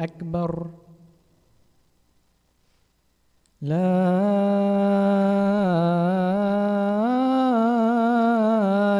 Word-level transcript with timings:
أكبر. 0.00 0.66
لا 3.60 3.80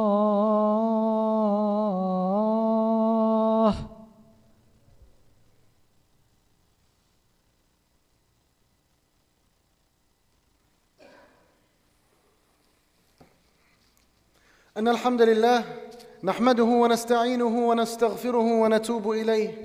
أن 14.78 14.88
الحمد 14.88 15.22
لله 15.22 15.81
نحمده 16.24 16.64
ونستعينه 16.64 17.68
ونستغفره 17.68 18.62
ونتوب 18.62 19.12
إليه. 19.12 19.64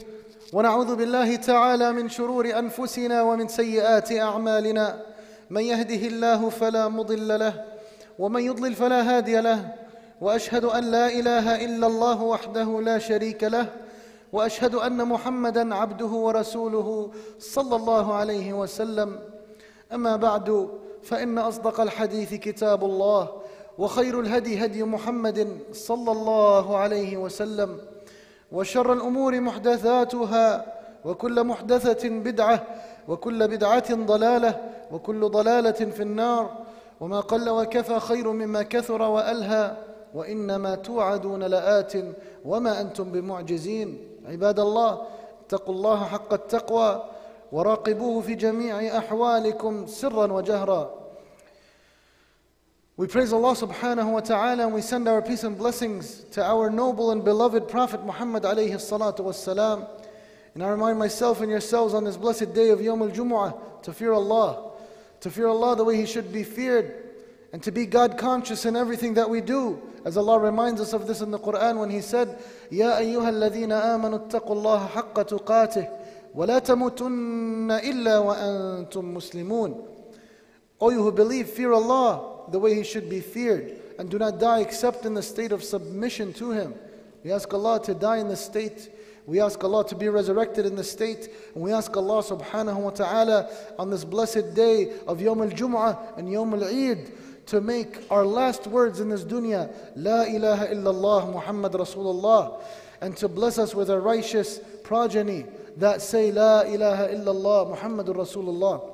ونعوذ 0.53 0.97
بالله 0.97 1.37
تعالى 1.37 1.93
من 1.93 2.09
شرور 2.09 2.59
أنفسنا 2.59 3.22
ومن 3.22 3.49
سيئات 3.49 4.12
أعمالنا. 4.12 5.03
من 5.50 5.61
يهده 5.61 6.06
الله 6.09 6.49
فلا 6.49 6.89
مضل 6.89 7.39
له 7.39 7.65
ومن 8.19 8.43
يضلل 8.43 8.75
فلا 8.75 9.17
هادي 9.17 9.41
له. 9.41 9.75
وأشهد 10.21 10.65
أن 10.65 10.84
لا 10.84 11.06
إله 11.06 11.65
إلا 11.65 11.87
الله 11.87 12.22
وحده 12.22 12.81
لا 12.81 12.99
شريك 12.99 13.44
له. 13.44 13.67
وأشهد 14.33 14.75
أن 14.75 15.09
محمدا 15.09 15.75
عبده 15.75 16.06
ورسوله 16.06 17.11
صلى 17.38 17.77
الله 17.77 18.15
عليه 18.15 18.53
وسلم. 18.53 19.19
أما 19.93 20.17
بعد 20.17 20.69
فإن 21.03 21.38
أصدق 21.38 21.81
الحديث 21.81 22.34
كتاب 22.34 22.84
الله. 22.84 23.28
وخير 23.78 24.20
الهدي 24.20 24.64
هدي 24.64 24.82
محمد 24.84 25.59
صلى 25.72 26.12
الله 26.12 26.76
عليه 26.76 27.16
وسلم 27.16 27.78
وشر 28.53 28.92
الأمور 28.92 29.41
محدثاتها 29.41 30.66
وكل 31.04 31.44
محدثة 31.44 32.09
بدعة 32.09 32.64
وكل 33.09 33.48
بدعة 33.48 33.94
ضلالة 33.94 34.60
وكل 34.92 35.28
ضلالة 35.28 35.72
في 35.72 36.03
النار. 36.03 36.50
وما 37.00 37.20
قل 37.20 37.50
وكفى 37.50 38.00
خير 38.00 38.32
مما 38.32 38.62
كثر 38.62 39.03
وألهى 39.03 39.76
وإنما 40.14 40.75
توعدون 40.75 41.43
لآت 41.43 41.93
وما 42.44 42.81
أنتم 42.81 43.04
بمعجزين. 43.04 43.98
عباد 44.26 44.60
الله 44.60 45.03
اتقوا 45.47 45.75
الله 45.75 46.04
حق 46.04 46.32
التقوى 46.32 47.04
وراقبوه 47.53 48.20
في 48.20 48.34
جميع 48.34 48.98
أحوالكم 48.98 49.87
سرا 49.87 50.32
وجهرا. 50.32 51.06
We 52.98 53.06
praise 53.06 53.30
Allah 53.30 53.54
subhanahu 53.54 54.10
wa 54.10 54.20
ta'ala 54.20 54.64
and 54.64 54.72
we 54.72 54.80
send 54.80 55.06
our 55.06 55.20
peace 55.20 55.44
and 55.44 55.58
blessings 55.58 56.24
to 56.30 56.42
our 56.42 56.70
noble 56.70 57.10
and 57.10 57.22
beloved 57.22 57.68
Prophet 57.68 58.02
Muhammad 58.02 58.44
alayhi 58.44 58.70
salatu 58.76 59.18
wassalam. 59.20 59.86
And 60.54 60.64
I 60.64 60.68
remind 60.68 60.98
myself 60.98 61.42
and 61.42 61.50
yourselves 61.50 61.92
on 61.92 62.04
this 62.04 62.16
blessed 62.16 62.54
day 62.54 62.70
of 62.70 62.80
Yom 62.80 63.02
al 63.02 63.10
Jumu'ah 63.10 63.82
to 63.82 63.92
fear 63.92 64.14
Allah, 64.14 64.72
to 65.20 65.30
fear 65.30 65.46
Allah 65.46 65.76
the 65.76 65.84
way 65.84 65.96
He 65.96 66.06
should 66.06 66.32
be 66.32 66.42
feared, 66.42 67.12
and 67.52 67.62
to 67.64 67.70
be 67.70 67.84
God 67.84 68.16
conscious 68.16 68.64
in 68.64 68.76
everything 68.76 69.12
that 69.12 69.28
we 69.28 69.42
do. 69.42 69.78
As 70.06 70.16
Allah 70.16 70.38
reminds 70.38 70.80
us 70.80 70.94
of 70.94 71.06
this 71.06 71.20
in 71.20 71.30
the 71.30 71.38
Quran 71.38 71.78
when 71.78 71.90
He 71.90 72.00
said, 72.00 72.42
Ya 72.70 72.92
ayyuha 72.92 73.28
amanu 73.28 74.26
haqqa 74.88 75.28
tuqatih, 75.28 75.90
wa 76.32 76.46
la 76.46 76.60
tamutunna 76.60 77.84
illa 77.84 78.22
wa 78.22 78.34
antum 78.37 79.12
muslimun. 79.12 79.87
O 80.81 80.88
you 80.88 81.02
who 81.02 81.12
believe, 81.12 81.50
fear 81.50 81.72
Allah 81.72 82.36
the 82.52 82.58
way 82.58 82.75
He 82.75 82.84
should 82.84 83.08
be 83.08 83.20
feared, 83.20 83.81
and 83.98 84.10
do 84.10 84.19
not 84.19 84.38
die 84.38 84.60
except 84.60 85.04
in 85.04 85.14
the 85.14 85.22
state 85.22 85.52
of 85.52 85.62
submission 85.62 86.32
to 86.34 86.50
Him. 86.50 86.75
We 87.25 87.32
ask 87.32 87.52
Allah 87.52 87.82
to 87.84 87.94
die 87.94 88.19
in 88.19 88.28
the 88.28 88.37
state. 88.37 88.90
We 89.26 89.40
ask 89.40 89.62
Allah 89.64 89.84
to 89.88 89.96
be 89.96 90.08
resurrected 90.08 90.66
in 90.66 90.76
the 90.76 90.84
state. 90.84 91.28
And 91.54 91.64
we 91.64 91.72
ask 91.72 91.96
Allah 91.96 92.22
subhanahu 92.22 92.76
wa 92.76 92.90
ta'ala 92.90 93.50
on 93.78 93.90
this 93.90 94.04
blessed 94.04 94.54
day 94.54 94.93
of 95.08 95.19
Yawm 95.19 95.43
al 95.43 95.56
Jum'ah 95.56 96.19
and 96.19 96.28
Yawm 96.28 96.52
al 96.52 96.69
Eid 96.69 97.10
to 97.46 97.60
make 97.60 97.98
our 98.10 98.25
last 98.25 98.66
words 98.66 99.00
in 99.00 99.08
this 99.08 99.25
dunya, 99.25 99.75
La 99.96 100.22
ilaha 100.22 100.69
illallah 100.69 101.32
Muhammad 101.32 101.72
Rasulullah, 101.72 102.62
and 103.00 103.16
to 103.16 103.28
bless 103.28 103.58
us 103.58 103.75
with 103.75 103.90
a 103.90 104.00
righteous 104.00 104.60
progeny 104.84 105.46
that 105.76 106.02
say, 106.02 106.32
La 106.32 106.62
ilaha 106.62 107.08
illallah 107.08 107.76
Muhammadur 107.76 108.16
Rasulullah. 108.16 108.92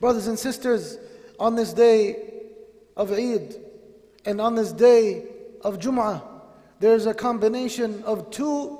Brothers 0.00 0.26
and 0.26 0.38
sisters, 0.38 0.98
on 1.38 1.54
this 1.54 1.72
day 1.72 2.16
of 2.96 3.12
Eid 3.12 3.56
and 4.24 4.40
on 4.40 4.54
this 4.54 4.72
day 4.72 5.26
of 5.62 5.78
Jum'ah, 5.78 6.22
there's 6.80 7.06
a 7.06 7.14
combination 7.14 8.02
of 8.04 8.30
two 8.30 8.78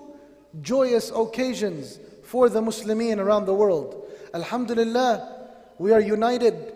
joyous 0.60 1.10
occasions 1.14 1.98
for 2.22 2.48
the 2.48 2.60
Muslimin 2.60 3.18
around 3.18 3.46
the 3.46 3.54
world. 3.54 4.06
Alhamdulillah, 4.34 5.48
we 5.78 5.92
are 5.92 6.00
united 6.00 6.74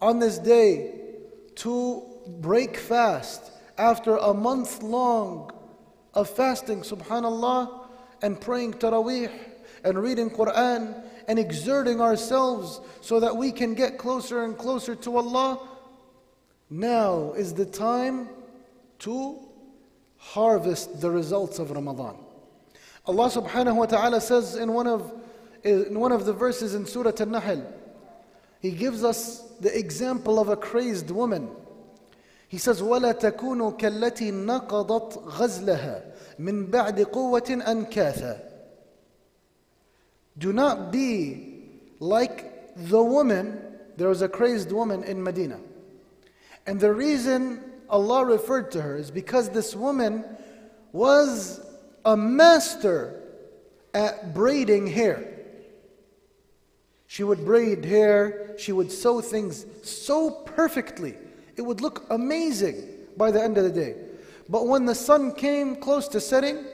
on 0.00 0.18
this 0.18 0.38
day 0.38 0.94
to 1.56 2.02
break 2.40 2.76
fast 2.76 3.50
after 3.78 4.16
a 4.16 4.34
month 4.34 4.82
long 4.82 5.50
of 6.14 6.28
fasting, 6.28 6.80
subhanallah, 6.80 7.86
and 8.22 8.40
praying 8.40 8.74
taraweeh 8.74 9.30
and 9.84 9.98
reading 9.98 10.30
Quran 10.30 11.02
and 11.27 11.37
exerting 11.37 12.01
ourselves 12.01 12.81
so 13.01 13.19
that 13.19 13.35
we 13.35 13.51
can 13.51 13.73
get 13.73 13.97
closer 13.97 14.43
and 14.43 14.57
closer 14.57 14.95
to 14.95 15.17
Allah, 15.17 15.59
now 16.69 17.33
is 17.33 17.53
the 17.53 17.65
time 17.65 18.29
to 18.99 19.39
harvest 20.17 20.99
the 21.01 21.09
results 21.09 21.59
of 21.59 21.71
Ramadan. 21.71 22.17
Allah 23.05 23.29
subhanahu 23.29 23.75
wa 23.75 23.85
ta'ala 23.85 24.19
says 24.19 24.55
in 24.55 24.73
one 24.73 24.87
of, 24.87 25.13
in 25.63 25.97
one 25.97 26.11
of 26.11 26.25
the 26.25 26.33
verses 26.33 26.75
in 26.75 26.85
Surah 26.85 27.13
An-Nahl, 27.19 27.63
He 28.59 28.71
gives 28.71 29.03
us 29.03 29.41
the 29.61 29.77
example 29.77 30.39
of 30.39 30.49
a 30.49 30.57
crazed 30.57 31.09
woman. 31.11 31.49
He 32.49 32.57
says, 32.57 32.81
وَلَا 32.81 33.13
تَكُونُوا 33.19 33.77
كَالَّتِي 33.79 34.31
نَقَضَتْ 34.31 35.23
غَزْلَهَا 35.25 36.01
مِنْ 36.39 36.69
بَعْدِ 36.69 37.05
قُوَّةٍ 37.11 37.63
أَنْكَاثًا 37.63 38.39
do 40.38 40.52
not 40.52 40.92
be 40.92 41.70
like 41.98 42.74
the 42.76 43.02
woman, 43.02 43.60
there 43.96 44.08
was 44.08 44.22
a 44.22 44.28
crazed 44.28 44.72
woman 44.72 45.04
in 45.04 45.22
Medina. 45.22 45.60
And 46.66 46.80
the 46.80 46.92
reason 46.92 47.62
Allah 47.88 48.24
referred 48.24 48.70
to 48.72 48.82
her 48.82 48.96
is 48.96 49.10
because 49.10 49.50
this 49.50 49.74
woman 49.74 50.24
was 50.92 51.60
a 52.04 52.16
master 52.16 53.20
at 53.94 54.34
braiding 54.34 54.86
hair. 54.86 55.28
She 57.06 57.24
would 57.24 57.44
braid 57.44 57.84
hair, 57.84 58.54
she 58.58 58.72
would 58.72 58.90
sew 58.90 59.20
things 59.20 59.66
so 59.82 60.30
perfectly. 60.30 61.14
It 61.56 61.62
would 61.62 61.82
look 61.82 62.06
amazing 62.08 62.88
by 63.16 63.30
the 63.30 63.42
end 63.42 63.58
of 63.58 63.64
the 63.64 63.70
day. 63.70 63.96
But 64.48 64.66
when 64.66 64.86
the 64.86 64.94
sun 64.94 65.34
came 65.34 65.76
close 65.76 66.08
to 66.08 66.20
setting, 66.20 66.64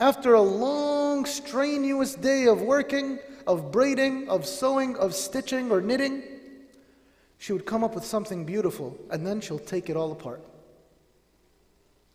after 0.00 0.34
a 0.34 0.42
long, 0.42 1.24
strenuous 1.26 2.14
day 2.14 2.46
of 2.46 2.62
working, 2.62 3.18
of 3.46 3.72
braiding, 3.72 4.28
of 4.28 4.46
sewing, 4.46 4.96
of 4.96 5.14
stitching 5.14 5.70
or 5.70 5.80
knitting, 5.80 6.22
she 7.38 7.52
would 7.52 7.66
come 7.66 7.82
up 7.82 7.94
with 7.94 8.04
something 8.04 8.44
beautiful 8.44 8.96
and 9.10 9.26
then 9.26 9.40
she'll 9.40 9.58
take 9.58 9.90
it 9.90 9.96
all 9.96 10.12
apart 10.12 10.44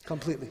completely. 0.06 0.50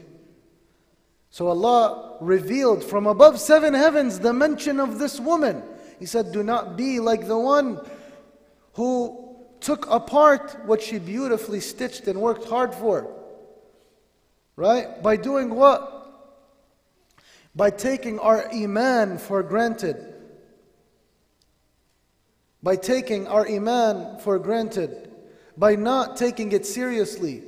So 1.31 1.47
Allah 1.47 2.17
revealed 2.21 2.83
from 2.83 3.05
above 3.05 3.39
seven 3.39 3.73
heavens 3.73 4.19
the 4.19 4.33
mention 4.33 4.79
of 4.79 4.99
this 4.99 5.19
woman. 5.19 5.63
He 5.99 6.05
said, 6.05 6.31
Do 6.31 6.43
not 6.43 6.77
be 6.77 6.99
like 6.99 7.27
the 7.27 7.37
one 7.37 7.81
who 8.73 9.35
took 9.59 9.89
apart 9.89 10.55
what 10.65 10.81
she 10.81 10.99
beautifully 10.99 11.59
stitched 11.59 12.07
and 12.07 12.21
worked 12.21 12.47
hard 12.47 12.73
for. 12.73 13.11
Right? 14.55 15.01
By 15.03 15.17
doing 15.17 15.53
what? 15.53 15.96
By 17.57 17.71
taking 17.71 18.19
our 18.19 18.47
Iman 18.53 19.17
for 19.17 19.41
granted. 19.41 20.13
By 22.61 22.75
taking 22.75 23.25
our 23.27 23.47
Iman 23.47 24.19
for 24.19 24.37
granted. 24.37 25.09
By 25.57 25.75
not 25.75 26.17
taking 26.17 26.51
it 26.51 26.67
seriously. 26.67 27.41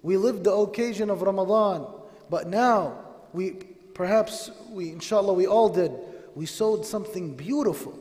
We 0.00 0.16
lived 0.16 0.44
the 0.44 0.54
occasion 0.54 1.10
of 1.10 1.20
Ramadan, 1.20 1.86
but 2.30 2.48
now 2.48 3.04
we 3.34 3.50
perhaps 3.92 4.50
we 4.70 4.92
inshallah 4.92 5.34
we 5.34 5.46
all 5.46 5.68
did. 5.68 5.92
We 6.34 6.46
sewed 6.46 6.86
something 6.86 7.36
beautiful. 7.36 7.98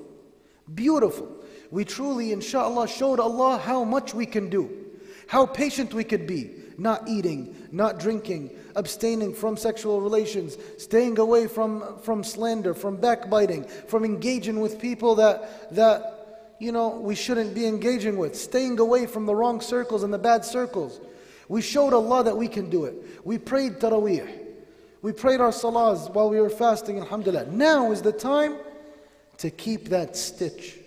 Beautiful. 0.73 1.43
We 1.71 1.83
truly, 1.83 2.31
inshallah, 2.31 2.87
showed 2.87 3.19
Allah 3.19 3.57
how 3.57 3.83
much 3.83 4.13
we 4.13 4.25
can 4.25 4.49
do, 4.49 4.69
how 5.27 5.45
patient 5.45 5.93
we 5.93 6.05
could 6.05 6.25
be, 6.25 6.51
not 6.77 7.09
eating, 7.09 7.67
not 7.71 7.99
drinking, 7.99 8.51
abstaining 8.79 9.33
from 9.33 9.57
sexual 9.57 9.99
relations, 9.99 10.57
staying 10.77 11.19
away 11.19 11.47
from, 11.47 11.99
from 11.99 12.23
slander, 12.23 12.73
from 12.73 12.95
backbiting, 12.95 13.65
from 13.87 14.05
engaging 14.05 14.61
with 14.61 14.79
people 14.79 15.15
that, 15.15 15.75
that 15.75 16.55
you 16.59 16.71
know, 16.71 16.89
we 16.89 17.13
shouldn't 17.13 17.53
be 17.53 17.65
engaging 17.67 18.17
with, 18.17 18.35
staying 18.35 18.79
away 18.79 19.05
from 19.05 19.25
the 19.25 19.35
wrong 19.35 19.59
circles 19.59 20.03
and 20.03 20.13
the 20.13 20.17
bad 20.17 20.45
circles. 20.45 20.99
We 21.49 21.61
showed 21.61 21.93
Allah 21.93 22.23
that 22.23 22.37
we 22.37 22.47
can 22.47 22.69
do 22.69 22.85
it. 22.85 22.95
We 23.25 23.37
prayed 23.37 23.79
taraweeh. 23.79 24.29
We 25.01 25.11
prayed 25.11 25.41
our 25.41 25.51
salahs 25.51 26.13
while 26.13 26.29
we 26.29 26.39
were 26.39 26.49
fasting, 26.49 26.99
alhamdulillah. 26.99 27.47
Now 27.47 27.91
is 27.91 28.01
the 28.01 28.11
time 28.11 28.57
to 29.37 29.49
keep 29.49 29.89
that 29.89 30.15
stitch, 30.15 30.77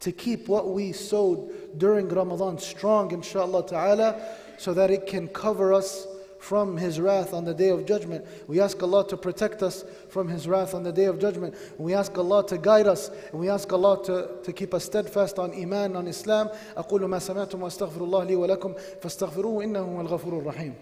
to 0.00 0.12
keep 0.12 0.48
what 0.48 0.68
we 0.70 0.92
sewed 0.92 1.78
during 1.78 2.08
Ramadan 2.08 2.58
strong, 2.58 3.10
inshallah 3.12 3.66
ta'ala, 3.66 4.20
so 4.58 4.74
that 4.74 4.90
it 4.90 5.06
can 5.06 5.28
cover 5.28 5.72
us 5.72 6.06
from 6.48 6.76
His 6.76 6.94
wrath 7.00 7.30
on 7.38 7.44
the 7.44 7.56
day 7.62 7.70
of 7.70 7.80
judgment. 7.92 8.24
We 8.46 8.60
ask 8.60 8.80
Allah 8.86 9.02
to 9.08 9.16
protect 9.16 9.62
us 9.68 9.84
from 10.08 10.28
His 10.28 10.46
wrath 10.46 10.74
on 10.74 10.82
the 10.84 10.92
day 10.92 11.06
of 11.06 11.18
judgment. 11.18 11.54
We 11.76 11.92
ask 11.94 12.16
Allah 12.16 12.46
to 12.46 12.56
guide 12.56 12.86
us, 12.86 13.10
and 13.30 13.40
we 13.40 13.48
ask 13.48 13.72
Allah 13.72 13.94
to, 14.04 14.16
to 14.44 14.52
keep 14.52 14.72
us 14.72 14.84
steadfast 14.84 15.38
on 15.38 15.48
Iman, 15.52 15.96
on 15.96 16.06
Islam. 16.06 16.48
أقول 16.76 17.04
ما 17.08 17.18
سمعتم 17.18 17.62
وأستغفر 17.62 18.00
الله 18.00 18.24
لي 18.24 18.36
ولكم 18.36 18.74
فاستغفروه 19.02 19.64
إنه 19.64 19.80
هو 19.80 20.00
الغفور 20.00 20.38
الرحيم. 20.38 20.74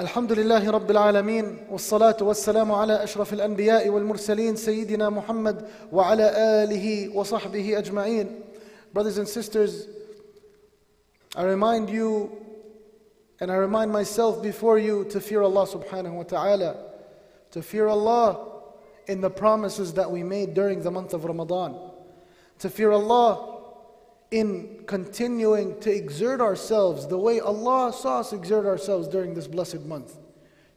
الحمد 0.00 0.32
لله 0.32 0.70
رب 0.70 0.90
العالمين 0.90 1.58
والصلاة 1.70 2.16
والسلام 2.20 2.72
على 2.72 3.04
أشرف 3.04 3.32
الأنبياء 3.32 3.88
والمرسلين 3.88 4.56
سيدنا 4.56 5.10
محمد 5.10 5.68
وعلى 5.92 6.32
آله 6.64 7.16
وصحبه 7.16 7.78
أجمعين 7.78 8.40
Brothers 8.96 9.18
and 9.18 9.28
sisters, 9.28 9.88
I 11.36 11.42
remind 11.42 11.90
you 11.90 12.34
and 13.40 13.52
I 13.52 13.56
remind 13.56 13.92
myself 13.92 14.42
before 14.42 14.78
you 14.78 15.04
to 15.10 15.20
fear 15.20 15.42
Allah 15.42 15.66
subhanahu 15.66 16.12
wa 16.12 16.22
ta'ala, 16.22 16.82
to 17.50 17.60
fear 17.60 17.88
Allah 17.88 18.62
in 19.06 19.20
the 19.20 19.28
promises 19.28 19.92
that 19.92 20.10
we 20.10 20.22
made 20.22 20.54
during 20.54 20.82
the 20.82 20.90
month 20.90 21.12
of 21.12 21.26
Ramadan, 21.26 21.78
to 22.60 22.70
fear 22.70 22.90
Allah 22.90 23.58
in 24.30 24.84
continuing 24.86 25.78
to 25.80 25.94
exert 25.94 26.40
ourselves 26.40 27.06
the 27.06 27.18
way 27.18 27.38
Allah 27.38 27.92
saw 27.92 28.20
us 28.20 28.32
exert 28.32 28.64
ourselves 28.64 29.08
during 29.08 29.34
this 29.34 29.46
blessed 29.46 29.82
month. 29.82 30.16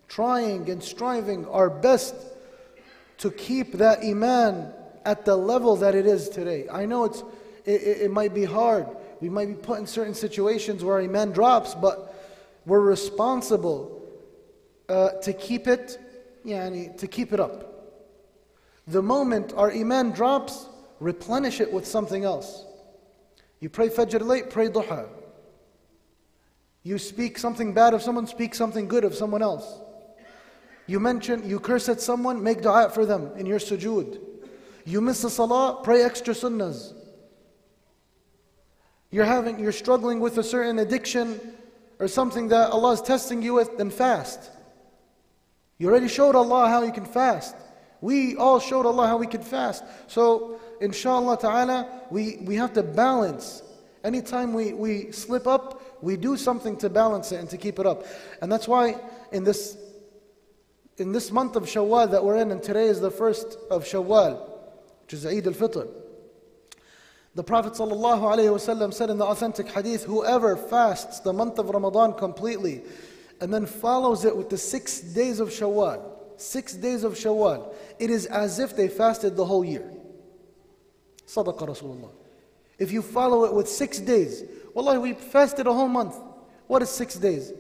Trying 0.10 0.70
and 0.70 0.84
striving 0.84 1.46
our 1.46 1.70
best 1.70 2.16
to 3.20 3.32
keep 3.32 3.76
that 3.76 4.04
Iman 4.04 4.74
at 5.06 5.24
the 5.24 5.38
level 5.38 5.78
that 5.78 5.96
it 5.96 6.06
is 6.06 6.28
today. 6.28 6.68
I 6.70 6.86
know 6.86 7.06
it's, 7.06 7.24
it, 7.66 7.82
it, 7.82 8.02
it 8.04 8.12
might 8.12 8.34
be 8.34 8.46
hard. 8.46 8.88
We 9.22 9.30
might 9.30 9.48
be 9.48 9.54
put 9.54 9.80
in 9.80 9.88
certain 9.88 10.14
situations 10.14 10.84
where 10.84 11.00
Iman 11.00 11.32
drops, 11.32 11.76
but 11.76 12.16
we're 12.66 12.80
responsible 12.80 14.08
uh, 14.88 15.10
to 15.22 15.34
keep 15.34 15.68
it, 15.68 16.00
yani, 16.46 16.98
to 16.98 17.08
keep 17.08 17.34
it 17.34 17.40
up. 17.40 17.66
The 18.88 19.02
moment 19.02 19.54
our 19.56 19.72
Iman 19.72 20.12
drops, 20.12 20.68
replenish 21.00 21.62
it 21.62 21.72
with 21.72 21.86
something 21.86 22.24
else. 22.24 22.66
You 23.60 23.70
pray 23.70 23.90
Fajr 23.90 24.22
late, 24.22 24.50
pray 24.50 24.70
Duha. 24.70 25.10
You 26.84 26.98
speak 26.98 27.38
something 27.38 27.74
bad 27.74 27.94
of 27.94 28.02
someone, 28.02 28.26
speak 28.26 28.56
something 28.56 28.88
good 28.88 29.04
of 29.04 29.14
someone 29.14 29.42
else. 29.42 29.82
You 30.88 31.00
mention, 31.00 31.48
you 31.48 31.60
curse 31.60 31.88
at 31.88 32.02
someone, 32.02 32.42
make 32.42 32.62
dua 32.62 32.90
for 32.90 33.06
them 33.06 33.32
in 33.38 33.46
your 33.46 33.60
sujood. 33.60 34.20
You 34.86 35.02
miss 35.02 35.22
the 35.22 35.30
salah, 35.30 35.82
pray 35.84 36.02
extra 36.02 36.34
sunnahs. 36.34 36.94
You're 39.12 39.26
having, 39.26 39.60
you're 39.60 39.72
struggling 39.72 40.20
with 40.20 40.38
a 40.38 40.44
certain 40.44 40.80
addiction 40.80 41.40
or 42.00 42.08
something 42.08 42.50
that 42.50 42.70
Allah 42.72 42.94
is 42.94 43.02
testing 43.02 43.42
you 43.42 43.54
with, 43.56 43.78
then 43.78 43.90
fast. 43.90 44.52
You 45.78 45.90
already 45.90 46.08
showed 46.08 46.36
Allah 46.36 46.70
how 46.70 46.84
you 46.84 46.92
can 46.92 47.06
fast. 47.06 47.56
We 48.02 48.36
all 48.36 48.60
showed 48.60 48.86
Allah 48.86 49.08
how 49.08 49.18
we 49.18 49.28
can 49.28 49.42
fast. 49.42 49.84
So 50.08 50.60
inshallah 50.80 51.40
ta'ala, 51.40 52.04
we, 52.10 52.38
we 52.42 52.56
have 52.56 52.74
to 52.74 52.84
balance. 52.84 53.64
Anytime 54.04 54.54
we, 54.54 54.74
we 54.74 55.12
slip 55.12 55.48
up, 55.48 55.82
we 56.02 56.16
do 56.16 56.38
something 56.38 56.78
to 56.78 56.90
balance 56.90 57.32
it 57.32 57.40
and 57.40 57.50
to 57.50 57.58
keep 57.58 57.80
it 57.80 57.86
up. 57.86 58.06
And 58.42 58.52
that's 58.52 58.68
why 58.68 58.96
in 59.32 59.44
this, 59.44 59.78
in 60.98 61.12
this 61.12 61.32
month 61.32 61.56
of 61.56 61.64
Shawwal 61.64 62.12
that 62.12 62.24
we're 62.24 62.38
in, 62.38 62.52
and 62.52 62.62
today 62.62 62.86
is 62.86 63.02
the 63.02 63.12
first 63.12 63.58
of 63.70 63.84
Shawwal, 63.84 64.48
which 65.02 65.14
is 65.14 65.26
Eid 65.26 65.48
al-Fitr. 65.48 65.88
The 67.40 67.44
Prophet 67.46 67.72
ﷺ 67.72 68.94
said 68.94 69.10
in 69.10 69.18
the 69.18 69.26
authentic 69.26 69.70
hadith, 69.70 70.04
whoever 70.04 70.58
fasts 70.58 71.22
the 71.22 71.32
month 71.32 71.58
of 71.58 71.70
Ramadan 71.70 72.14
completely 72.14 72.82
and 73.40 73.54
then 73.54 73.66
follows 73.66 74.26
it 74.26 74.36
with 74.36 74.50
the 74.50 74.58
six 74.58 75.00
days 75.00 75.40
of 75.40 75.48
Shawwal, 75.48 76.04
six 76.36 76.74
days 76.74 77.06
of 77.06 77.14
Shawwal, 77.14 77.74
it 77.98 78.10
is 78.10 78.26
as 78.26 78.60
if 78.60 78.76
they 78.76 78.90
fasted 78.90 79.38
the 79.38 79.46
whole 79.46 79.64
year. 79.64 79.90
Sadaqa 81.28 81.60
Rasulullah. 81.60 82.12
If 82.78 82.92
you 82.92 83.02
follow 83.02 83.46
it 83.46 83.54
with 83.54 83.70
six 83.70 84.00
days, 84.00 84.44
wallahi, 84.74 84.98
we 84.98 85.14
fasted 85.14 85.66
a 85.66 85.72
whole 85.72 85.88
month. 85.88 86.18
What 86.68 86.82
is 86.82 86.90
six 86.90 87.16
days? 87.16 87.54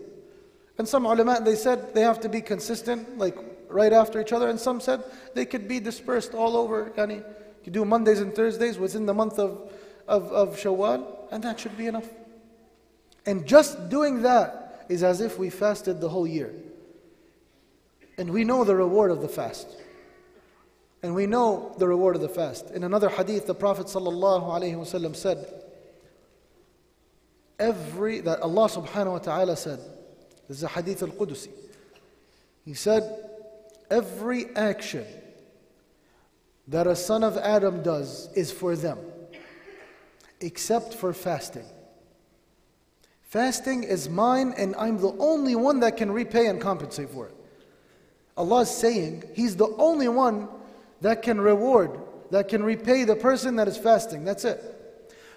And 0.77 0.86
some 0.89 1.05
ulama, 1.05 1.39
they 1.41 1.55
said 1.55 1.95
they 1.95 2.01
have 2.01 2.19
to 2.19 2.27
be 2.27 2.41
consistent, 2.41 3.17
like 3.17 3.38
right 3.69 3.93
after 3.93 4.19
each 4.19 4.33
other, 4.33 4.50
and 4.50 4.59
some 4.59 4.81
said 4.81 5.05
they 5.36 5.45
could 5.45 5.69
be 5.69 5.79
dispersed 5.79 6.33
all 6.33 6.57
over. 6.57 6.91
Yani, 6.98 7.24
you 7.69 7.73
do 7.73 7.85
Mondays 7.85 8.19
and 8.19 8.33
Thursdays 8.33 8.79
within 8.79 9.05
the 9.05 9.13
month 9.13 9.38
of, 9.38 9.71
of, 10.07 10.31
of 10.31 10.55
Shawwal, 10.57 11.05
and 11.31 11.43
that 11.43 11.59
should 11.59 11.77
be 11.77 11.85
enough. 11.85 12.07
And 13.27 13.45
just 13.45 13.89
doing 13.89 14.23
that 14.23 14.88
is 14.89 15.03
as 15.03 15.21
if 15.21 15.38
we 15.38 15.51
fasted 15.51 16.01
the 16.01 16.09
whole 16.09 16.25
year. 16.25 16.51
And 18.17 18.31
we 18.31 18.43
know 18.43 18.63
the 18.63 18.75
reward 18.75 19.11
of 19.11 19.21
the 19.21 19.27
fast. 19.29 19.67
And 21.03 21.13
we 21.13 21.27
know 21.27 21.75
the 21.77 21.88
reward 21.88 22.15
of 22.15 22.23
the 22.23 22.29
fast. 22.29 22.71
In 22.71 22.83
another 22.83 23.07
hadith, 23.07 23.45
the 23.45 23.53
Prophet 23.53 23.85
ﷺ 23.85 25.15
said, 25.15 25.53
Every, 27.59 28.21
that 28.21 28.39
Allah 28.39 28.67
subhanahu 28.67 29.11
wa 29.11 29.19
ta'ala 29.19 29.55
said, 29.55 29.79
this 30.47 30.57
is 30.57 30.63
a 30.63 30.69
hadith 30.69 31.03
al 31.03 31.09
Qudusi. 31.09 31.49
He 32.65 32.73
said, 32.73 33.03
Every 33.91 34.55
action 34.55 35.05
that 36.69 36.85
a 36.85 36.95
son 36.95 37.23
of 37.23 37.35
Adam 37.38 37.81
does 37.81 38.29
is 38.35 38.51
for 38.51 38.75
them, 38.75 38.97
except 40.39 40.93
for 40.93 41.13
fasting. 41.13 41.65
Fasting 43.23 43.83
is 43.83 44.07
mine, 44.07 44.53
and 44.57 44.75
I'm 44.77 44.97
the 44.97 45.15
only 45.19 45.55
one 45.55 45.79
that 45.81 45.97
can 45.97 46.11
repay 46.11 46.47
and 46.47 46.61
compensate 46.61 47.09
for 47.09 47.27
it. 47.27 47.35
Allah 48.38 48.61
is 48.61 48.69
saying 48.69 49.23
He's 49.33 49.55
the 49.55 49.67
only 49.77 50.07
one 50.07 50.47
that 51.01 51.23
can 51.23 51.41
reward, 51.41 51.99
that 52.31 52.47
can 52.47 52.63
repay 52.63 53.03
the 53.03 53.15
person 53.15 53.55
that 53.55 53.67
is 53.67 53.77
fasting. 53.77 54.23
That's 54.23 54.45
it. 54.45 54.63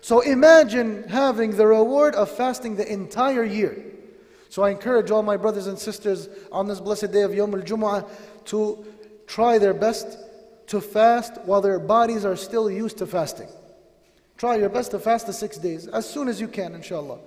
So 0.02 0.20
imagine 0.20 1.04
having 1.08 1.56
the 1.56 1.66
reward 1.66 2.14
of 2.14 2.30
fasting 2.30 2.76
the 2.76 2.90
entire 2.90 3.44
year. 3.44 3.84
So 4.48 4.62
I 4.62 4.70
encourage 4.70 5.10
all 5.10 5.22
my 5.22 5.38
brothers 5.38 5.66
and 5.66 5.78
sisters 5.78 6.28
on 6.50 6.68
this 6.68 6.80
blessed 6.80 7.10
day 7.10 7.22
of 7.22 7.34
Yom 7.34 7.54
al 7.54 8.10
to 8.46 8.84
try 9.26 9.58
their 9.58 9.72
best 9.72 10.18
to 10.72 10.80
fast 10.80 11.36
while 11.44 11.60
their 11.60 11.78
bodies 11.78 12.24
are 12.24 12.34
still 12.34 12.70
used 12.70 12.96
to 12.96 13.06
fasting. 13.06 13.48
Try 14.38 14.56
your 14.56 14.70
best 14.70 14.92
to 14.92 14.98
fast 14.98 15.26
the 15.26 15.32
six 15.34 15.58
days 15.58 15.86
as 15.86 16.08
soon 16.08 16.28
as 16.28 16.40
you 16.40 16.48
can, 16.48 16.74
inshallah. 16.74 17.18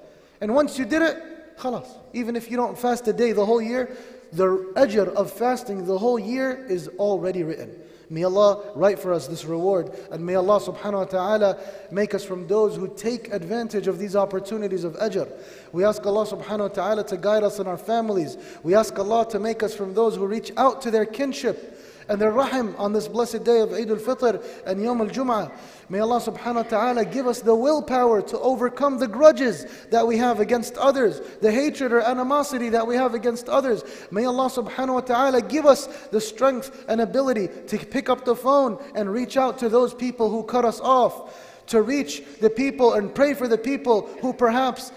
And 0.42 0.56
once 0.56 0.80
you 0.80 0.86
did 0.86 1.04
it, 1.04 1.56
khalas. 1.60 1.88
Even 2.14 2.36
if 2.36 2.50
you 2.50 2.58
don't 2.58 2.76
fast 2.76 3.08
a 3.08 3.14
day 3.14 3.34
the 3.34 3.46
whole 3.46 3.62
year, 3.62 3.96
the 4.34 4.48
ajr 4.76 5.10
of 5.14 5.32
fasting 5.32 5.86
the 5.86 5.96
whole 5.96 6.18
year 6.18 6.66
is 6.66 6.88
already 6.98 7.44
written. 7.44 7.70
May 8.10 8.24
Allah 8.24 8.64
write 8.74 8.98
for 8.98 9.14
us 9.14 9.28
this 9.28 9.46
reward 9.46 9.92
and 10.12 10.26
may 10.26 10.34
Allah 10.34 10.60
subhanahu 10.60 10.98
wa 10.98 11.06
ta'ala 11.06 11.60
make 11.92 12.16
us 12.16 12.26
from 12.26 12.48
those 12.48 12.76
who 12.76 12.88
take 12.96 13.32
advantage 13.32 13.86
of 13.86 14.00
these 14.00 14.16
opportunities 14.16 14.84
of 14.84 14.94
ajr. 14.94 15.32
We 15.72 15.84
ask 15.84 16.04
Allah 16.04 16.26
subhanahu 16.26 16.60
wa 16.60 16.68
ta'ala 16.70 17.04
to 17.10 17.18
guide 17.18 17.44
us 17.44 17.60
and 17.60 17.70
our 17.70 17.78
families. 17.78 18.38
We 18.64 18.74
ask 18.74 18.98
Allah 18.98 19.30
to 19.30 19.40
make 19.40 19.62
us 19.62 19.76
from 19.76 19.94
those 19.94 20.16
who 20.16 20.26
reach 20.26 20.52
out 20.58 20.82
to 20.82 20.90
their 20.90 21.06
kinship 21.06 21.76
and 22.08 22.20
their 22.20 22.32
rahim 22.32 22.76
on 22.78 22.94
this 22.94 23.08
blessed 23.08 23.44
day 23.44 23.60
of 23.62 23.74
Eid 23.74 23.90
al-Fitr 23.90 24.44
and 24.66 24.82
Yom 24.82 25.02
al-Jum'ah. 25.02 25.52
May 25.90 26.00
Allah 26.00 26.20
subhanahu 26.20 26.56
wa 26.56 26.64
ta'ala 26.64 27.06
give 27.06 27.28
us 27.28 27.42
the 27.42 27.56
willpower 27.56 28.22
to 28.24 28.40
overcome 28.40 28.98
the 28.98 29.08
grudges 29.08 29.66
that 29.92 30.06
we 30.06 30.18
have 30.18 30.40
against 30.40 30.78
others, 30.78 31.22
the 31.42 31.52
hatred 31.52 31.92
or 31.92 32.02
animosity 32.02 32.70
that 32.70 32.88
we 32.88 32.96
have 32.96 33.14
against 33.14 33.50
others. 33.50 33.84
May 34.12 34.26
Allah 34.26 34.50
subhanahu 34.50 34.94
wa 34.96 35.02
ta'ala 35.02 35.42
give 35.42 35.66
us 35.66 35.88
the 36.12 36.22
strength 36.22 36.86
and 36.90 37.02
ability 37.02 37.50
to 37.68 37.78
pick 37.78 38.10
up 38.10 38.26
the 38.26 38.36
phone 38.36 38.84
and 38.96 39.12
reach 39.12 39.38
out 39.38 39.60
to 39.60 39.70
those 39.70 39.94
people 39.94 40.30
who 40.30 40.44
cut 40.44 40.66
us 40.66 40.80
off, 40.80 41.66
to 41.68 41.82
reach 41.82 42.24
the 42.40 42.50
people 42.50 42.94
and 42.94 43.14
pray 43.14 43.34
for 43.34 43.48
the 43.48 43.58
people 43.58 44.10
who 44.22 44.34
perhaps 44.34 44.92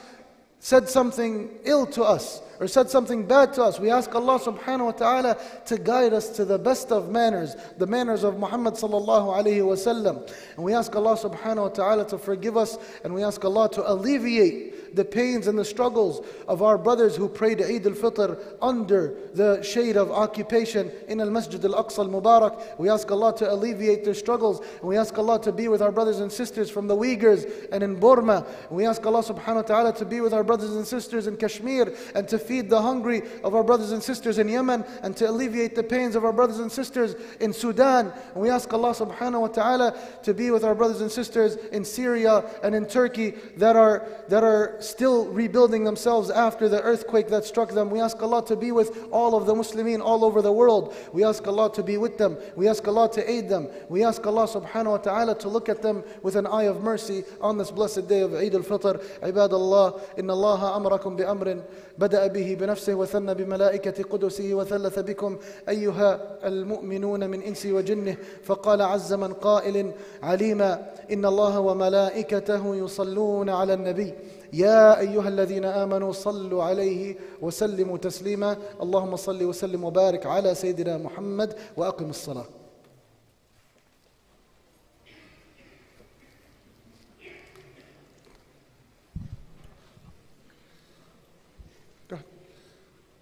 said 0.60 0.88
something 0.88 1.50
ill 1.64 1.86
to 1.86 2.02
us 2.02 2.42
or 2.60 2.66
said 2.66 2.90
something 2.90 3.26
bad 3.26 3.52
to 3.54 3.62
us. 3.62 3.78
We 3.78 3.90
ask 3.90 4.14
Allah 4.14 4.38
subhanahu 4.40 4.84
wa 4.86 4.92
ta'ala 4.92 5.38
to 5.66 5.78
guide 5.78 6.12
us 6.12 6.28
to 6.30 6.44
the 6.44 6.58
best 6.58 6.90
of 6.90 7.10
manners, 7.10 7.56
the 7.76 7.86
manners 7.86 8.24
of 8.24 8.38
Muhammad 8.38 8.74
sallallahu 8.74 9.36
alayhi 9.36 9.64
wa 9.64 9.74
sallam. 9.74 10.28
And 10.56 10.64
we 10.64 10.74
ask 10.74 10.94
Allah 10.96 11.16
subhanahu 11.16 11.62
wa 11.62 11.68
ta'ala 11.68 12.08
to 12.08 12.18
forgive 12.18 12.56
us 12.56 12.78
and 13.04 13.14
we 13.14 13.22
ask 13.22 13.44
Allah 13.44 13.70
to 13.70 13.90
alleviate 13.90 14.94
the 14.94 15.04
pains 15.04 15.46
and 15.46 15.58
the 15.58 15.64
struggles 15.64 16.24
of 16.46 16.62
our 16.62 16.78
brothers 16.78 17.14
who 17.14 17.28
prayed 17.28 17.60
Eid 17.60 17.86
al-Fitr 17.86 18.38
under 18.60 19.14
the 19.34 19.62
shade 19.62 19.96
of 19.96 20.10
occupation 20.10 20.90
in 21.08 21.20
al-Masjid 21.20 21.62
al-Aqsa 21.64 21.98
al-Mubarak. 21.98 22.78
We 22.78 22.88
ask 22.88 23.10
Allah 23.10 23.36
to 23.36 23.52
alleviate 23.52 24.04
their 24.04 24.14
struggles 24.14 24.60
and 24.60 24.82
we 24.82 24.96
ask 24.96 25.16
Allah 25.18 25.40
to 25.42 25.52
be 25.52 25.68
with 25.68 25.82
our 25.82 25.92
brothers 25.92 26.20
and 26.20 26.32
sisters 26.32 26.70
from 26.70 26.86
the 26.86 26.96
Uyghurs 26.96 27.68
and 27.70 27.82
in 27.82 27.96
Burma. 27.96 28.46
And 28.68 28.76
we 28.76 28.86
ask 28.86 29.04
Allah 29.04 29.22
subhanahu 29.22 29.56
wa 29.56 29.62
ta'ala 29.62 29.92
to 29.94 30.04
be 30.04 30.20
with 30.20 30.32
our 30.32 30.44
brothers 30.44 30.74
and 30.74 30.86
sisters 30.86 31.26
in 31.26 31.36
Kashmir 31.36 31.94
and 32.14 32.26
to 32.28 32.38
feed 32.47 32.69
the 32.69 32.81
hungry 32.81 33.23
of 33.43 33.55
our 33.55 33.63
brothers 33.63 33.91
and 33.91 34.01
sisters 34.01 34.37
in 34.37 34.47
Yemen 34.47 34.83
and 35.01 35.15
to 35.17 35.29
alleviate 35.29 35.75
the 35.75 35.83
pains 35.83 36.15
of 36.15 36.25
our 36.25 36.33
brothers 36.33 36.59
and 36.59 36.71
sisters 36.71 37.15
in 37.39 37.53
Sudan. 37.53 38.11
And 38.33 38.41
we 38.41 38.49
ask 38.49 38.71
Allah 38.73 38.91
subhanahu 38.91 39.41
wa 39.41 39.47
ta'ala 39.47 39.97
to 40.23 40.33
be 40.33 40.51
with 40.51 40.63
our 40.63 40.75
brothers 40.75 41.01
and 41.01 41.11
sisters 41.11 41.55
in 41.71 41.85
Syria 41.85 42.43
and 42.63 42.75
in 42.75 42.85
Turkey 42.85 43.31
that 43.57 43.75
are, 43.75 44.07
that 44.29 44.43
are 44.43 44.75
still 44.79 45.27
rebuilding 45.27 45.83
themselves 45.83 46.29
after 46.29 46.69
the 46.69 46.81
earthquake 46.81 47.29
that 47.29 47.45
struck 47.45 47.71
them. 47.71 47.89
We 47.89 47.99
ask 47.99 48.21
Allah 48.21 48.45
to 48.47 48.55
be 48.55 48.71
with 48.71 49.07
all 49.11 49.35
of 49.35 49.45
the 49.45 49.53
Muslimin 49.53 50.01
all 50.01 50.25
over 50.25 50.41
the 50.41 50.51
world. 50.51 50.95
We 51.13 51.23
ask 51.23 51.45
Allah 51.47 51.71
to 51.73 51.83
be 51.83 51.97
with 51.97 52.17
them. 52.17 52.37
We 52.55 52.67
ask 52.67 52.87
Allah 52.87 53.11
to 53.11 53.29
aid 53.29 53.49
them. 53.49 53.69
We 53.89 54.03
ask 54.03 54.25
Allah 54.25 54.47
subhanahu 54.47 54.91
wa 54.91 54.97
ta'ala 54.97 55.39
to 55.39 55.49
look 55.49 55.69
at 55.69 55.81
them 55.81 56.03
with 56.21 56.35
an 56.35 56.47
eye 56.47 56.63
of 56.63 56.81
mercy 56.81 57.23
on 57.41 57.57
this 57.57 57.71
blessed 57.71 58.07
day 58.07 58.21
of 58.21 58.33
Eid 58.33 58.55
al-Fitr. 58.55 59.01
عباد 59.21 59.53
الله 59.53 59.93
إن 60.19 60.29
الله 60.29 60.77
أمركم 60.77 61.15
بأمر 61.15 61.63
بدأ 61.97 62.27
به 62.27 62.36
بنفسه 62.44 62.94
وثنى 62.94 63.34
بملائكة 63.34 64.04
قدسه 64.04 64.54
وثلث 64.54 64.98
بكم 64.98 65.36
أيها 65.68 66.38
المؤمنون 66.44 67.30
من 67.30 67.42
إنس 67.42 67.66
وجنه 67.66 68.16
فقال 68.44 68.82
عز 68.82 69.12
من 69.12 69.32
قائل 69.32 69.92
عليما 70.22 70.92
إن 71.12 71.26
الله 71.26 71.60
وملائكته 71.60 72.76
يصلون 72.76 73.48
على 73.50 73.74
النبي. 73.74 74.14
يا 74.52 75.00
أيها 75.00 75.28
الذين 75.28 75.64
آمنوا 75.64 76.12
صلوا 76.12 76.62
عليه 76.62 77.16
وسلموا 77.40 77.98
تسليما. 77.98 78.56
اللهم 78.82 79.16
صل 79.16 79.44
وسلم 79.44 79.84
وبارك 79.84 80.26
على 80.26 80.54
سيدنا 80.54 80.98
محمد 80.98 81.54
وأقم 81.76 82.10
الصلاة. 82.10 82.46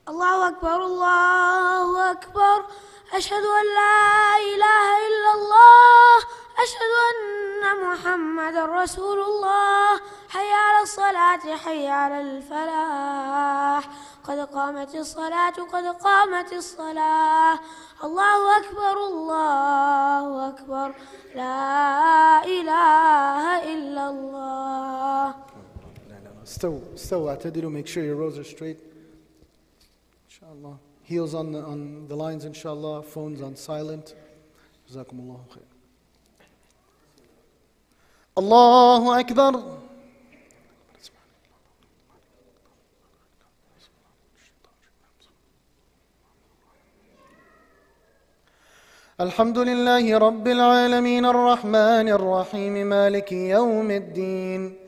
الله 0.08 0.48
أكبر 0.48 0.86
الله 0.86 2.10
أكبر. 2.10 2.64
أشهد 3.12 3.44
أن 3.60 3.66
لا 3.80 4.36
إله 4.52 4.86
إلا 5.08 5.30
الله. 5.34 6.16
أشهد 6.64 6.92
أن 7.10 7.62
محمد 7.86 8.56
رسول 8.56 9.18
الله. 9.20 10.00
حي 10.28 10.52
على 10.52 10.82
الصلاة 10.82 11.56
حي 11.56 11.88
على 11.88 12.20
الفلاح. 12.20 13.88
قد 14.24 14.38
قامت 14.38 14.94
الصلاة 14.94 15.56
قد 15.74 15.86
قامت 15.86 16.52
الصلاة. 16.52 17.58
الله 18.04 18.58
أكبر 18.58 18.96
الله 19.06 20.48
أكبر. 20.48 20.94
لا 21.34 22.44
إله 22.44 23.72
إلا 23.72 24.04
الله. 24.10 25.34
استووا 26.44 26.80
استووا 26.94 27.30
اعتدلوا. 27.30 27.70
Make 27.70 27.88
sure 27.88 28.04
your 28.04 28.16
rows 28.16 28.38
are 28.38 28.44
straight. 28.44 28.95
Inshallah 30.36 30.76
heels 31.02 31.34
on 31.34 31.52
the, 31.52 31.58
on 31.60 32.06
the 32.08 32.14
lines 32.14 32.44
inshallah 32.44 33.02
phones 33.02 33.40
on 33.40 33.56
silent. 33.56 34.14
جزاكم 34.88 35.18
الله 35.18 35.40
خير. 35.50 35.62
الله 38.38 39.20
أكبر. 39.20 39.78
الحمد 49.20 49.58
لله 49.58 50.18
رب 50.18 50.48
العالمين. 50.48 51.24
الرحمن 51.24 52.08
الرحيم. 52.08 52.72
مالك 52.72 53.32
يوم 53.32 53.90
الدين. 53.90 54.85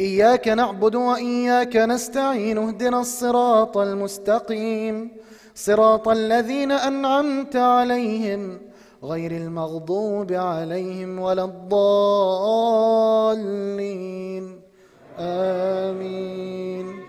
إياك 0.00 0.48
نعبد 0.48 0.94
وإياك 0.94 1.76
نستعين 1.76 2.58
اهدنا 2.58 3.00
الصراط 3.00 3.78
المستقيم. 3.78 5.10
صراط 5.54 6.08
الذين 6.08 6.72
أنعمت 6.72 7.56
عليهم 7.56 8.60
غير 9.04 9.30
المغضوب 9.32 10.32
عليهم 10.32 11.18
ولا 11.18 11.44
الضالين. 11.44 11.80
آمين. 15.18 17.02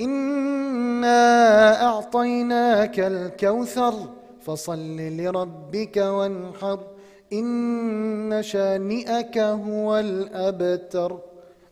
إنا 0.00 1.82
أعطيناك 1.86 3.00
الكوثر 3.00 3.94
فصل 4.42 4.96
لربك 4.96 5.96
وانحر. 5.96 6.93
إن 7.32 8.42
شانئك 8.42 9.38
هو 9.38 9.98
الأبتر. 9.98 11.18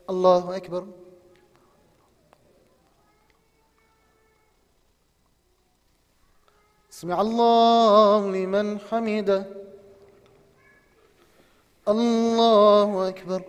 الله 0.09 0.55
أكبر. 0.55 0.87
سمع 6.89 7.21
الله 7.21 8.31
لمن 8.31 8.79
حمده. 8.79 9.45
الله 11.87 13.09
أكبر. 13.09 13.41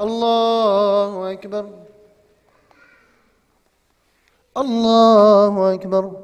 الله 0.00 1.32
أكبر. 1.32 1.64
الله 4.56 5.74
أكبر. 5.74 6.23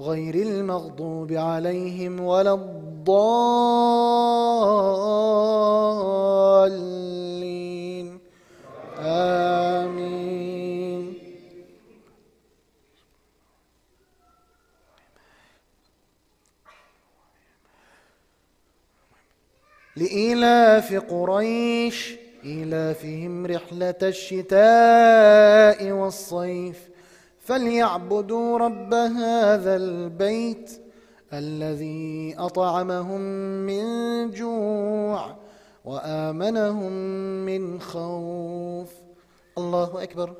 غير 0.00 0.34
المغضوب 0.34 1.32
عليهم 1.32 2.20
ولا 2.20 2.54
الضالين. 2.54 3.00
آمين. 8.98 10.00
لإيلاف 19.96 20.94
قريش 20.94 22.14
إيلافهم 22.44 23.46
رحلة 23.46 23.94
الشتاء 24.02 25.90
والصيف. 25.90 26.89
فليعبدوا 27.40 28.58
رب 28.58 28.94
هذا 28.94 29.76
البيت 29.76 30.82
الذي 31.32 32.34
أطعمهم 32.38 33.20
من 33.66 33.84
جوع 34.30 35.36
وآمنهم 35.84 36.92
من 37.46 37.80
خوف. 37.80 38.92
الله 39.58 40.02
أكبر. 40.02 40.34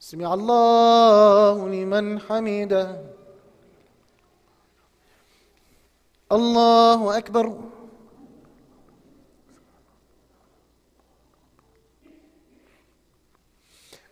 سمع 0.00 0.34
الله 0.34 1.68
لمن 1.68 2.20
حمده. 2.20 3.04
الله 6.32 7.18
أكبر. 7.18 7.46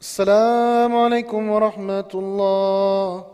السلام 0.00 0.96
عليكم 0.96 1.42
ورحمة 1.50 2.12
الله. 2.14 3.24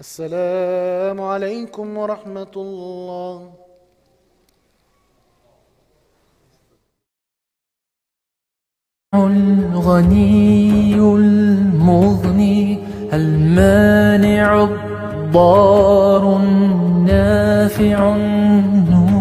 السلام 0.00 1.20
عليكم 1.20 1.86
ورحمة 1.96 2.54
الله. 2.56 3.52
الغني 9.14 10.94
المغني 10.94 12.78
المانع 13.12 14.64
الضار 14.64 16.22
النافع 16.42 17.98
النور. 18.16 19.11